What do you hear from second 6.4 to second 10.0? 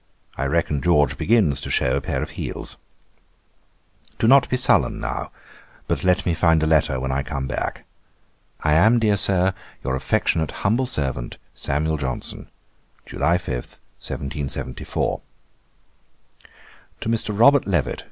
a letter when I come back. 'I am, dear Sir, 'Your